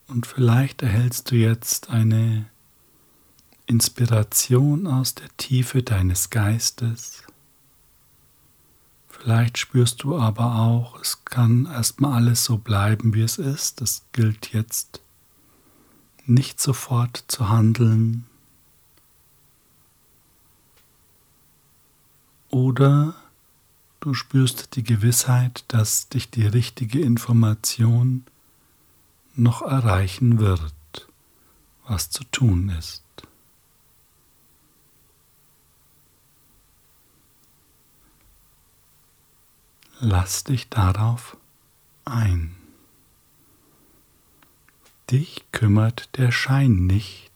Und 0.07 0.27
vielleicht 0.27 0.83
erhältst 0.83 1.31
du 1.31 1.35
jetzt 1.35 1.91
eine 1.91 2.47
Inspiration 3.67 4.87
aus 4.87 5.15
der 5.15 5.29
Tiefe 5.37 5.83
deines 5.83 6.31
Geistes, 6.31 7.25
Vielleicht 9.21 9.59
spürst 9.59 10.05
du 10.05 10.17
aber 10.17 10.55
auch, 10.61 11.01
es 11.01 11.25
kann 11.25 11.67
erstmal 11.67 12.15
alles 12.15 12.45
so 12.45 12.57
bleiben, 12.57 13.15
wie 13.15 13.23
es 13.23 13.37
ist. 13.37 13.81
Es 13.81 14.05
gilt 14.13 14.53
jetzt 14.53 15.01
nicht 16.25 16.61
sofort 16.61 17.25
zu 17.27 17.49
handeln. 17.49 18.27
Oder 22.49 23.17
du 24.01 24.15
spürst 24.15 24.77
die 24.77 24.85
Gewissheit, 24.85 25.65
dass 25.69 26.09
dich 26.09 26.31
die 26.31 26.47
richtige 26.47 27.01
Information 27.01 28.25
noch 29.35 29.63
erreichen 29.63 30.39
wird, 30.39 31.09
was 31.87 32.11
zu 32.11 32.25
tun 32.25 32.69
ist. 32.71 33.05
Lass 40.01 40.45
dich 40.45 40.69
darauf 40.69 41.37
ein. 42.05 42.55
Dich 45.11 45.45
kümmert 45.51 46.17
der 46.19 46.31
Schein 46.31 46.87
nicht, 46.87 47.33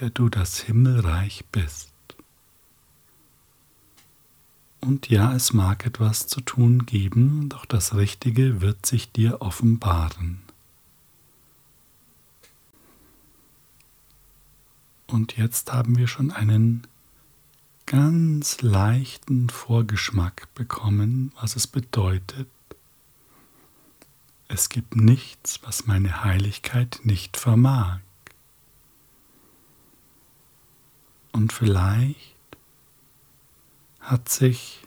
der 0.00 0.10
du 0.10 0.28
das 0.28 0.60
Himmelreich 0.60 1.44
bist. 1.52 1.95
Und 4.86 5.08
ja, 5.08 5.34
es 5.34 5.52
mag 5.52 5.84
etwas 5.84 6.28
zu 6.28 6.40
tun 6.40 6.86
geben, 6.86 7.48
doch 7.48 7.66
das 7.66 7.96
Richtige 7.96 8.60
wird 8.60 8.86
sich 8.86 9.10
dir 9.10 9.42
offenbaren. 9.42 10.42
Und 15.08 15.36
jetzt 15.36 15.72
haben 15.72 15.98
wir 15.98 16.06
schon 16.06 16.30
einen 16.30 16.86
ganz 17.86 18.62
leichten 18.62 19.48
Vorgeschmack 19.48 20.54
bekommen, 20.54 21.32
was 21.40 21.56
es 21.56 21.66
bedeutet. 21.66 22.48
Es 24.46 24.68
gibt 24.68 24.94
nichts, 24.94 25.58
was 25.64 25.86
meine 25.88 26.22
Heiligkeit 26.22 27.00
nicht 27.02 27.36
vermag. 27.36 27.98
Und 31.32 31.52
vielleicht 31.52 32.35
hat 34.06 34.28
sich 34.28 34.82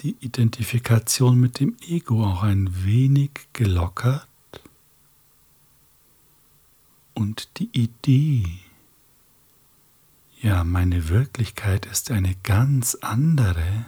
die 0.00 0.16
Identifikation 0.20 1.38
mit 1.38 1.60
dem 1.60 1.76
Ego 1.86 2.26
auch 2.26 2.42
ein 2.42 2.84
wenig 2.84 3.30
gelockert 3.52 4.26
und 7.14 7.48
die 7.58 7.70
Idee, 7.72 8.58
ja, 10.40 10.64
meine 10.64 11.08
Wirklichkeit 11.08 11.86
ist 11.86 12.10
eine 12.10 12.34
ganz 12.42 12.96
andere, 12.96 13.86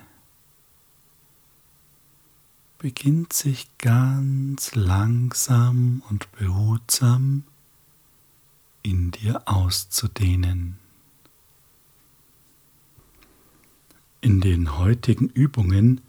beginnt 2.79 3.33
sich 3.33 3.69
ganz 3.79 4.77
langsam 4.77 6.05
und 6.09 6.31
behutsam 6.31 7.43
in 8.85 9.11
dir 9.11 9.43
auszudehnen. 9.47 10.84
In 14.25 14.41
den 14.41 14.79
heutigen 14.79 15.29
Übungen 15.29 16.01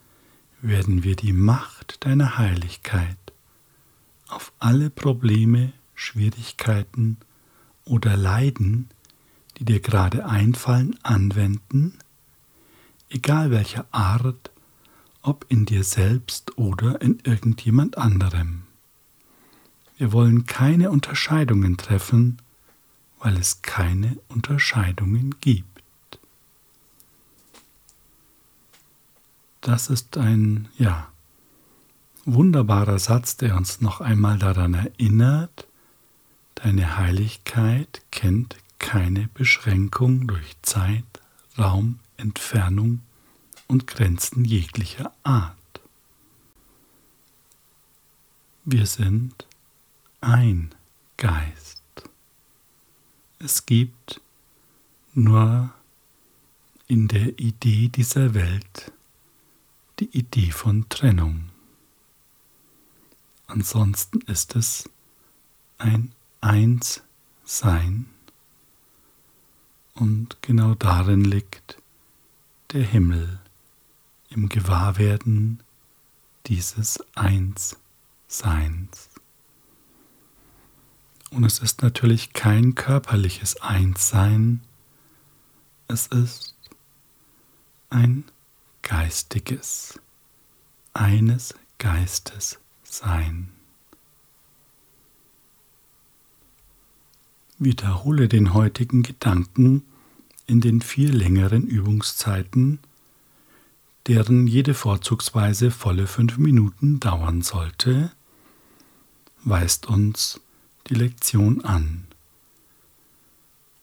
werden 0.61 1.03
wir 1.03 1.17
die 1.17 1.33
Macht 1.33 2.05
deiner 2.05 2.37
Heiligkeit 2.37 3.17
auf 4.29 4.53
alle 4.57 4.89
Probleme, 4.89 5.73
Schwierigkeiten 5.95 7.17
oder 7.83 8.15
Leiden, 8.15 8.87
die 9.57 9.65
dir 9.65 9.81
gerade 9.81 10.25
einfallen, 10.25 10.95
anwenden, 11.03 11.97
egal 13.09 13.51
welcher 13.51 13.85
Art, 13.91 14.49
ob 15.21 15.45
in 15.49 15.65
dir 15.65 15.83
selbst 15.83 16.57
oder 16.57 17.01
in 17.01 17.19
irgendjemand 17.25 17.97
anderem. 17.97 18.63
Wir 19.97 20.13
wollen 20.13 20.45
keine 20.45 20.89
Unterscheidungen 20.89 21.75
treffen, 21.75 22.37
weil 23.19 23.35
es 23.35 23.61
keine 23.61 24.17
Unterscheidungen 24.29 25.35
gibt. 25.41 25.74
Das 29.65 29.89
ist 29.89 30.15
ein, 30.17 30.67
ja, 30.77 31.11
wunderbarer 32.23 32.99
Satz, 32.99 33.35
der 33.35 33.55
uns 33.55 33.81
noch 33.81 33.99
einmal 33.99 34.37
daran 34.37 34.75
erinnert, 34.75 35.67
deine 36.53 36.97
Heiligkeit 36.97 38.03
kennt 38.11 38.57
keine 38.77 39.27
Beschränkung 39.33 40.27
durch 40.27 40.55
Zeit, 40.61 41.03
Raum, 41.57 41.97
Entfernung 42.15 43.01
und 43.65 43.87
Grenzen 43.87 44.45
jeglicher 44.45 45.11
Art. 45.23 45.57
Wir 48.65 48.85
sind 48.85 49.47
ein 50.21 50.75
Geist. 51.17 51.81
Es 53.39 53.65
gibt 53.65 54.21
nur 55.15 55.71
in 56.85 57.07
der 57.07 57.39
Idee 57.39 57.87
dieser 57.87 58.35
Welt 58.35 58.91
die 59.99 60.17
Idee 60.17 60.51
von 60.51 60.87
Trennung. 60.89 61.49
Ansonsten 63.47 64.21
ist 64.21 64.55
es 64.55 64.89
ein 65.77 66.13
Einssein 66.41 68.07
und 69.93 70.37
genau 70.41 70.75
darin 70.75 71.23
liegt 71.23 71.77
der 72.71 72.83
Himmel 72.83 73.39
im 74.29 74.49
Gewahrwerden 74.49 75.63
dieses 76.47 77.03
Einsseins. 77.15 79.09
Und 81.31 81.43
es 81.43 81.59
ist 81.59 81.81
natürlich 81.81 82.33
kein 82.33 82.75
körperliches 82.75 83.61
Einssein, 83.61 84.61
es 85.87 86.07
ist 86.07 86.55
ein 87.89 88.25
geistiges, 88.85 89.99
eines 90.93 91.55
Geistes 91.79 92.59
Sein. 92.83 93.49
Wiederhole 97.57 98.29
den 98.29 98.53
heutigen 98.53 99.01
Gedanken 99.01 99.83
in 100.45 100.61
den 100.61 100.81
vier 100.81 101.11
längeren 101.11 101.63
Übungszeiten, 101.65 102.79
deren 104.07 104.45
jede 104.45 104.75
vorzugsweise 104.75 105.71
volle 105.71 106.05
fünf 106.05 106.37
Minuten 106.37 106.99
dauern 106.99 107.41
sollte, 107.41 108.11
weist 109.43 109.87
uns 109.87 110.39
die 110.87 110.95
Lektion 110.95 111.65
an. 111.65 112.05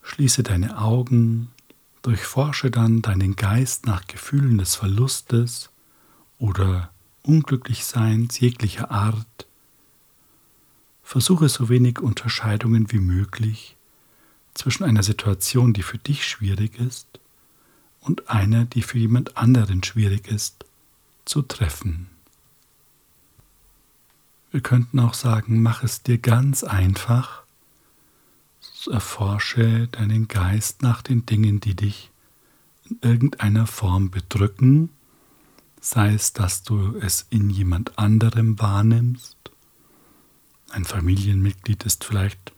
Schließe 0.02 0.44
deine 0.44 0.78
Augen, 0.78 1.50
durchforsche 2.02 2.70
dann 2.70 3.02
deinen 3.02 3.36
Geist 3.36 3.86
nach 3.86 4.06
Gefühlen 4.06 4.58
des 4.58 4.74
Verlustes 4.74 5.70
oder 6.38 6.90
Unglücklichseins 7.22 8.40
jeglicher 8.40 8.90
Art. 8.90 9.46
Versuche 11.02 11.48
so 11.48 11.68
wenig 11.68 12.00
Unterscheidungen 12.00 12.90
wie 12.90 12.98
möglich 12.98 13.76
zwischen 14.54 14.84
einer 14.84 15.02
Situation, 15.02 15.72
die 15.72 15.82
für 15.82 15.98
dich 15.98 16.26
schwierig 16.26 16.78
ist, 16.78 17.06
und 18.00 18.28
einer, 18.28 18.64
die 18.64 18.82
für 18.82 18.98
jemand 18.98 19.36
anderen 19.36 19.82
schwierig 19.84 20.26
ist, 20.26 20.64
zu 21.24 21.42
treffen. 21.42 22.08
Wir 24.50 24.60
könnten 24.60 24.98
auch 24.98 25.14
sagen, 25.14 25.62
mach 25.62 25.82
es 25.82 26.02
dir 26.02 26.18
ganz 26.18 26.64
einfach, 26.64 27.41
erforsche 28.86 29.88
deinen 29.88 30.28
Geist 30.28 30.82
nach 30.82 31.02
den 31.02 31.26
Dingen, 31.26 31.60
die 31.60 31.74
dich 31.74 32.10
in 32.88 32.98
irgendeiner 33.02 33.66
Form 33.66 34.10
bedrücken, 34.10 34.90
sei 35.80 36.14
es, 36.14 36.32
dass 36.32 36.62
du 36.62 36.96
es 36.98 37.26
in 37.30 37.50
jemand 37.50 37.98
anderem 37.98 38.58
wahrnimmst, 38.60 39.36
ein 40.70 40.84
Familienmitglied 40.84 41.84
ist 41.84 42.04
vielleicht 42.04 42.52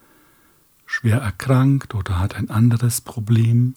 schwer 0.86 1.18
erkrankt 1.18 1.94
oder 1.94 2.20
hat 2.20 2.36
ein 2.36 2.48
anderes 2.48 3.00
Problem, 3.00 3.74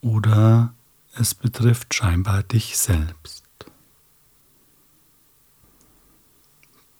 oder 0.00 0.72
es 1.14 1.34
betrifft 1.34 1.92
scheinbar 1.92 2.42
dich 2.42 2.78
selbst. 2.78 3.37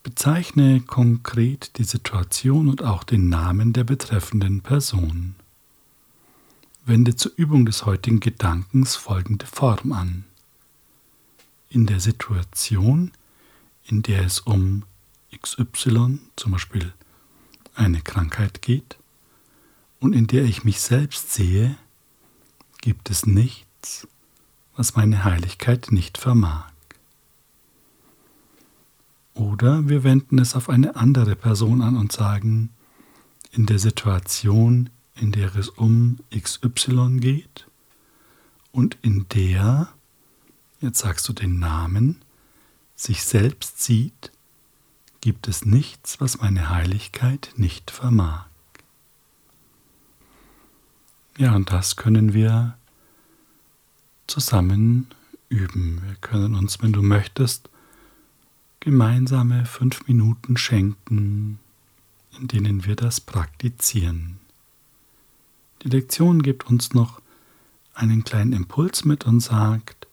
Bezeichne 0.08 0.80
konkret 0.80 1.76
die 1.76 1.84
Situation 1.84 2.70
und 2.70 2.82
auch 2.82 3.04
den 3.04 3.28
Namen 3.28 3.74
der 3.74 3.84
betreffenden 3.84 4.62
Person. 4.62 5.34
Wende 6.86 7.14
zur 7.14 7.32
Übung 7.36 7.66
des 7.66 7.84
heutigen 7.84 8.18
Gedankens 8.18 8.96
folgende 8.96 9.44
Form 9.44 9.92
an. 9.92 10.24
In 11.68 11.84
der 11.84 12.00
Situation, 12.00 13.12
in 13.84 14.00
der 14.00 14.24
es 14.24 14.40
um 14.40 14.84
XY, 15.38 16.20
zum 16.36 16.52
Beispiel 16.52 16.94
eine 17.74 18.00
Krankheit 18.00 18.62
geht, 18.62 18.96
und 20.00 20.14
in 20.14 20.26
der 20.26 20.44
ich 20.44 20.64
mich 20.64 20.80
selbst 20.80 21.34
sehe, 21.34 21.76
gibt 22.80 23.10
es 23.10 23.26
nichts, 23.26 24.08
was 24.74 24.96
meine 24.96 25.24
Heiligkeit 25.24 25.92
nicht 25.92 26.16
vermag. 26.16 26.67
Oder 29.38 29.88
wir 29.88 30.02
wenden 30.02 30.40
es 30.40 30.56
auf 30.56 30.68
eine 30.68 30.96
andere 30.96 31.36
Person 31.36 31.80
an 31.80 31.96
und 31.96 32.10
sagen, 32.10 32.70
in 33.52 33.66
der 33.66 33.78
Situation, 33.78 34.90
in 35.14 35.30
der 35.30 35.54
es 35.54 35.68
um 35.68 36.18
XY 36.36 37.18
geht 37.20 37.68
und 38.72 38.98
in 39.00 39.26
der, 39.28 39.90
jetzt 40.80 40.98
sagst 40.98 41.28
du 41.28 41.32
den 41.32 41.60
Namen, 41.60 42.20
sich 42.96 43.22
selbst 43.22 43.80
sieht, 43.80 44.32
gibt 45.20 45.46
es 45.46 45.64
nichts, 45.64 46.20
was 46.20 46.40
meine 46.40 46.70
Heiligkeit 46.70 47.52
nicht 47.54 47.92
vermag. 47.92 48.46
Ja, 51.36 51.54
und 51.54 51.70
das 51.70 51.94
können 51.94 52.34
wir 52.34 52.76
zusammen 54.26 55.06
üben. 55.48 56.02
Wir 56.04 56.16
können 56.16 56.56
uns, 56.56 56.82
wenn 56.82 56.92
du 56.92 57.02
möchtest, 57.02 57.70
gemeinsame 58.80 59.66
fünf 59.66 60.06
Minuten 60.06 60.56
schenken, 60.56 61.58
in 62.38 62.48
denen 62.48 62.84
wir 62.84 62.96
das 62.96 63.20
praktizieren. 63.20 64.38
Die 65.82 65.88
Lektion 65.88 66.42
gibt 66.42 66.66
uns 66.66 66.94
noch 66.94 67.20
einen 67.94 68.24
kleinen 68.24 68.52
Impuls 68.52 69.04
mit 69.04 69.26
und 69.26 69.40
sagt, 69.40 70.06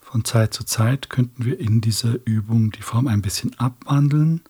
von 0.00 0.24
Zeit 0.24 0.54
zu 0.54 0.64
Zeit 0.64 1.10
könnten 1.10 1.44
wir 1.44 1.58
in 1.58 1.80
dieser 1.80 2.24
Übung 2.26 2.70
die 2.70 2.82
Form 2.82 3.08
ein 3.08 3.22
bisschen 3.22 3.58
abwandeln 3.58 4.42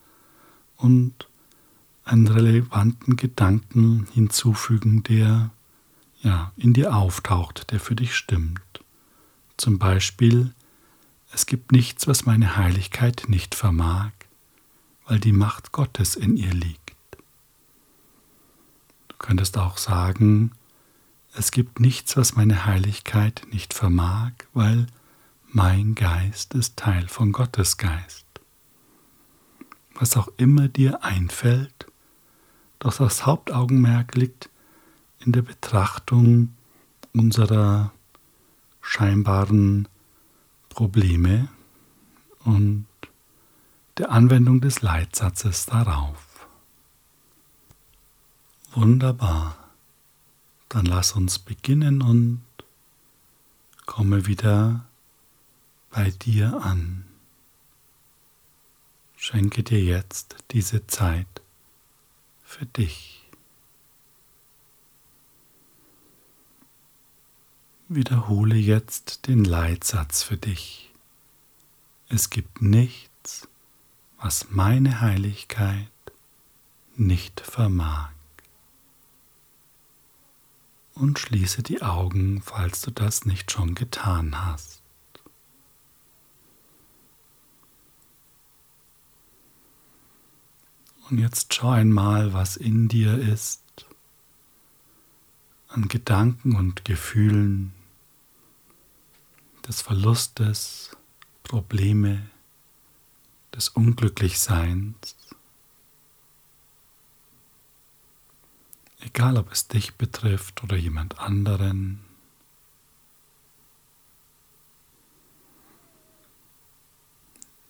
und 0.77 1.29
einen 2.05 2.29
relevanten 2.29 3.17
Gedanken 3.17 4.07
hinzufügen, 4.13 5.03
der 5.05 5.51
ja, 6.21 6.53
in 6.57 6.73
dir 6.73 6.95
auftaucht, 6.95 7.71
der 7.71 7.81
für 7.81 7.95
dich 7.95 8.15
stimmt. 8.15 8.61
Zum 9.57 9.79
Beispiel, 9.79 10.53
es 11.35 11.47
gibt 11.47 11.73
nichts, 11.73 12.07
was 12.07 12.27
meine 12.27 12.57
Heiligkeit 12.57 13.25
nicht 13.27 13.57
vermag, 13.57 14.13
weil 15.07 15.19
die 15.19 15.33
Macht 15.33 15.73
Gottes 15.73 16.15
in 16.15 16.37
ihr 16.37 16.53
liegt. 16.55 16.95
Du 19.09 19.17
könntest 19.19 19.59
auch 19.59 19.77
sagen, 19.77 20.53
es 21.35 21.51
gibt 21.51 21.81
nichts, 21.81 22.17
was 22.17 22.37
meine 22.37 22.67
Heiligkeit 22.67 23.43
nicht 23.51 23.75
vermag, 23.75 24.31
weil 24.53 24.87
mein 25.49 25.97
Geist 25.97 26.55
ist 26.55 26.77
Teil 26.77 27.09
von 27.09 27.33
Gottes 27.33 27.79
Geist. 27.79 28.27
Was 29.95 30.17
auch 30.17 30.29
immer 30.37 30.69
dir 30.69 31.03
einfällt, 31.03 31.87
doch 32.79 32.97
das 32.97 33.27
Hauptaugenmerk 33.27 34.15
liegt 34.15 34.51
in 35.19 35.33
der 35.33 35.43
Betrachtung 35.43 36.55
unserer 37.13 37.93
scheinbaren 38.81 39.89
Probleme 40.75 41.49
und 42.41 42.87
der 43.97 44.11
Anwendung 44.11 44.61
des 44.61 44.83
Leitsatzes 44.83 45.67
darauf. 45.67 46.49
Wunderbar. 48.73 49.57
Dann 50.69 50.87
lass 50.87 51.13
uns 51.13 51.39
beginnen 51.39 52.03
und 52.03 52.43
komme 53.87 54.27
wieder 54.27 54.85
bei 55.91 56.11
dir 56.11 56.61
an. 56.65 57.05
Schenke 59.17 59.63
dir 59.63 59.81
jetzt 59.81 60.35
diese 60.51 60.89
Zeit 60.89 61.43
für 62.43 62.67
dich. 62.67 63.24
Wiederhole 67.95 68.57
jetzt 68.57 69.29
den 69.29 69.45
Leitsatz 69.45 70.25
für 70.25 70.37
dich. 70.37 70.91
Es 72.09 72.29
gibt 72.29 72.61
nichts, 72.61 73.47
was 74.19 74.51
meine 74.51 75.01
Heiligkeit 75.01 75.87
nicht 76.97 77.41
vermag. 77.41 78.11
Und 80.95 81.21
schließe 81.21 81.63
die 81.63 81.83
Augen, 81.83 82.43
falls 82.43 82.81
du 82.81 82.91
das 82.91 83.27
nicht 83.27 83.53
schon 83.53 83.77
getan 83.77 84.45
hast. 84.45 84.83
Und 91.11 91.19
jetzt 91.19 91.55
schau 91.55 91.71
einmal, 91.71 92.33
was 92.33 92.57
in 92.57 92.89
dir 92.89 93.17
ist 93.19 93.63
an 95.69 95.89
Gedanken 95.89 96.57
und 96.57 96.85
Gefühlen 96.85 97.74
des 99.67 99.83
Verlustes, 99.83 100.97
Probleme, 101.43 102.29
des 103.55 103.69
Unglücklichseins. 103.69 105.17
Egal 109.01 109.37
ob 109.37 109.53
es 109.53 109.69
dich 109.69 109.95
betrifft 109.95 110.63
oder 110.65 110.77
jemand 110.77 111.19
anderen. 111.19 112.01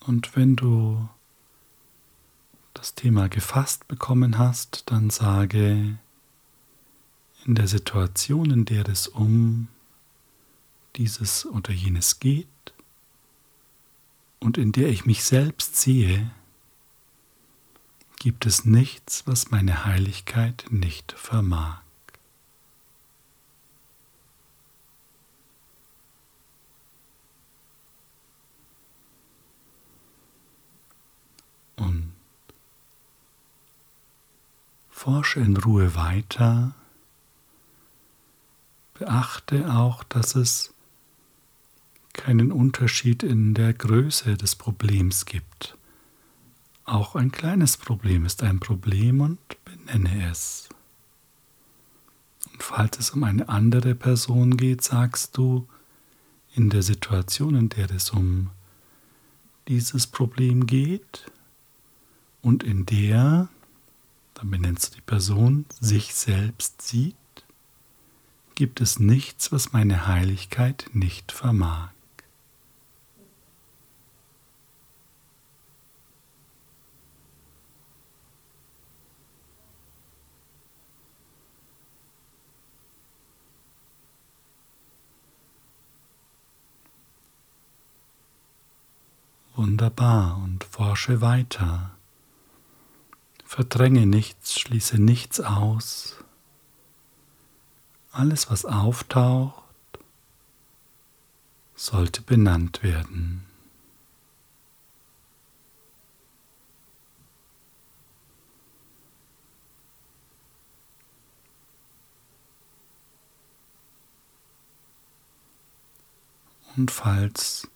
Und 0.01 0.37
wenn 0.37 0.55
du 0.55 1.09
das 2.75 2.95
Thema 2.95 3.29
gefasst 3.29 3.89
bekommen 3.89 4.39
hast, 4.39 4.91
dann 4.91 5.11
sage 5.11 5.99
in 7.45 7.55
der 7.55 7.69
Situation, 7.69 8.51
in 8.51 8.65
der 8.65 8.89
es 8.89 9.09
um 9.09 9.69
dieses 10.97 11.47
oder 11.47 11.73
jenes 11.73 12.21
geht 12.21 12.49
und 14.45 14.59
in 14.59 14.73
der 14.73 14.91
ich 14.91 15.07
mich 15.07 15.25
selbst 15.25 15.77
sehe, 15.77 16.31
gibt 18.19 18.45
es 18.45 18.67
nichts, 18.67 19.27
was 19.27 19.51
meine 19.51 19.87
Heiligkeit 19.87 20.67
nicht 20.69 21.13
vermag. 21.13 21.81
Und 31.77 32.13
forsche 34.91 35.41
in 35.41 35.57
Ruhe 35.57 35.95
weiter. 35.95 36.75
Beachte 38.93 39.73
auch, 39.73 40.05
dass 40.05 40.35
es 40.35 40.74
keinen 42.15 42.51
Unterschied 42.51 43.23
in 43.23 43.53
der 43.53 43.75
Größe 43.75 44.37
des 44.37 44.57
Problems 44.57 45.27
gibt. 45.27 45.77
Auch 46.87 47.15
ein 47.15 47.31
kleines 47.31 47.77
Problem 47.77 48.25
ist 48.25 48.43
ein 48.43 48.61
Problem 48.61 49.21
und 49.21 49.39
benenne 49.65 50.31
es. 50.31 50.69
Und 52.53 52.63
falls 52.63 52.99
es 52.99 53.11
um 53.11 53.25
eine 53.25 53.49
andere 53.49 53.95
Person 53.95 54.57
geht, 54.57 54.83
sagst 54.83 55.37
du, 55.37 55.67
in 56.55 56.71
der 56.71 56.83
Situation, 56.83 57.57
in 57.57 57.69
der 57.69 57.91
es 57.91 58.11
um 58.11 58.51
dieses 59.67 60.07
Problem 60.07 60.67
geht 60.67 61.27
und 62.43 62.63
in 62.63 62.87
der, 62.87 63.49
dann 64.35 64.51
benennst 64.51 64.93
du 64.93 64.97
die 64.97 65.03
Person, 65.03 65.65
sich 65.81 66.15
selbst 66.15 66.83
sieht, 66.83 67.17
gibt 68.55 68.81
es 68.81 69.01
nichts, 69.01 69.51
was 69.51 69.73
meine 69.73 70.07
Heiligkeit 70.07 70.91
nicht 70.93 71.33
vermag. 71.33 71.94
Wunderbar 89.67 90.37
und 90.45 90.63
forsche 90.63 91.23
weiter. 91.23 91.93
Verdränge 93.47 94.05
nichts, 94.05 94.61
schließe 94.61 94.99
nichts 95.01 95.41
aus. 95.41 96.23
Alles, 98.13 98.51
was 98.51 98.67
auftaucht, 98.67 99.65
sollte 101.75 102.21
benannt 102.21 102.83
werden. 102.83 103.47
Und 116.77 116.91
falls 116.91 117.67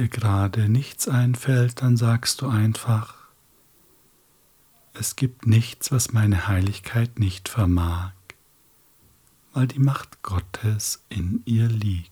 dir 0.00 0.08
gerade 0.08 0.68
nichts 0.70 1.08
einfällt, 1.08 1.82
dann 1.82 1.96
sagst 1.96 2.40
du 2.40 2.48
einfach, 2.48 3.14
es 4.94 5.14
gibt 5.14 5.46
nichts, 5.46 5.92
was 5.92 6.12
meine 6.12 6.48
Heiligkeit 6.48 7.18
nicht 7.18 7.50
vermag, 7.50 8.12
weil 9.52 9.66
die 9.66 9.78
Macht 9.78 10.22
Gottes 10.22 11.04
in 11.10 11.42
ihr 11.44 11.68
liegt. 11.68 12.09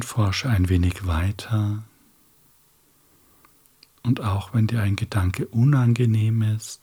Und 0.00 0.06
forsche 0.06 0.48
ein 0.48 0.70
wenig 0.70 1.06
weiter. 1.06 1.82
Und 4.02 4.22
auch 4.22 4.54
wenn 4.54 4.66
dir 4.66 4.80
ein 4.80 4.96
Gedanke 4.96 5.46
unangenehm 5.48 6.40
ist, 6.40 6.80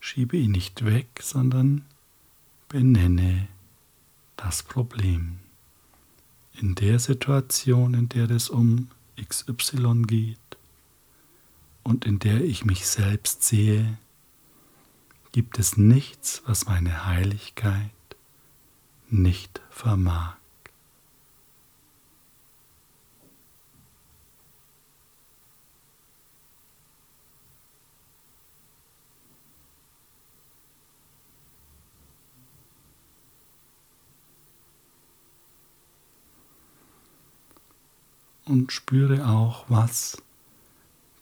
schiebe 0.00 0.36
ihn 0.36 0.50
nicht 0.50 0.84
weg, 0.84 1.08
sondern 1.22 1.86
benenne 2.68 3.48
das 4.36 4.62
Problem. 4.62 5.38
In 6.52 6.74
der 6.74 6.98
Situation, 6.98 7.94
in 7.94 8.10
der 8.10 8.28
es 8.30 8.50
um 8.50 8.90
XY 9.18 10.02
geht 10.02 10.58
und 11.84 12.04
in 12.04 12.18
der 12.18 12.44
ich 12.44 12.66
mich 12.66 12.86
selbst 12.86 13.44
sehe, 13.44 13.96
gibt 15.32 15.58
es 15.58 15.78
nichts, 15.78 16.42
was 16.44 16.66
meine 16.66 17.06
Heiligkeit 17.06 17.90
nicht 19.08 19.62
vermag. 19.70 20.43
Und 38.44 38.72
spüre 38.72 39.26
auch, 39.26 39.64
was 39.68 40.22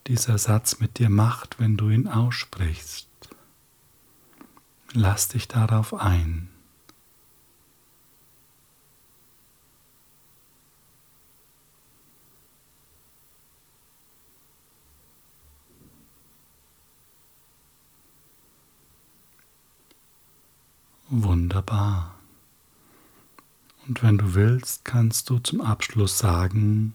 dieser 0.07 0.39
Satz 0.39 0.81
mit 0.81 0.99
dir 0.99 1.09
macht, 1.09 1.59
wenn 1.61 1.77
du 1.77 1.89
ihn 1.91 2.09
aussprichst. 2.09 3.09
Lass 4.93 5.29
dich 5.29 5.49
darauf 5.49 5.95
ein. 5.95 6.49
Wunderbar. 21.15 22.15
Und 23.87 24.03
wenn 24.03 24.17
du 24.17 24.35
willst, 24.35 24.87
kannst 24.87 25.29
du 25.29 25.39
zum 25.41 25.61
Abschluss 25.61 26.19
sagen, 26.19 26.95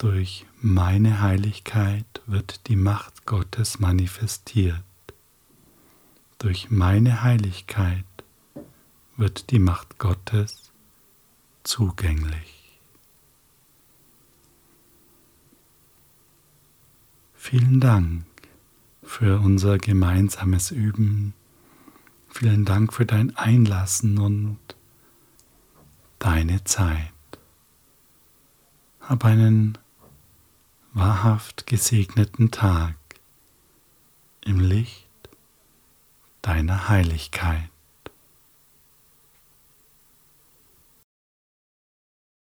durch 0.00 0.46
meine 0.62 1.20
Heiligkeit 1.20 2.22
wird 2.24 2.68
die 2.68 2.76
Macht 2.76 3.26
Gottes 3.26 3.80
manifestiert. 3.80 4.82
Durch 6.38 6.70
meine 6.70 7.22
Heiligkeit 7.22 8.06
wird 9.18 9.50
die 9.50 9.58
Macht 9.58 9.98
Gottes 9.98 10.72
zugänglich. 11.64 12.80
Vielen 17.34 17.78
Dank 17.78 18.24
für 19.02 19.38
unser 19.40 19.76
gemeinsames 19.76 20.70
Üben. 20.70 21.34
Vielen 22.30 22.64
Dank 22.64 22.94
für 22.94 23.04
dein 23.04 23.36
Einlassen 23.36 24.18
und 24.18 24.58
deine 26.18 26.64
Zeit. 26.64 27.12
Hab 29.02 29.26
einen 29.26 29.76
wahrhaft 30.92 31.66
gesegneten 31.66 32.50
Tag 32.50 32.96
im 34.44 34.60
Licht 34.60 35.08
deiner 36.42 36.88
Heiligkeit. 36.88 37.69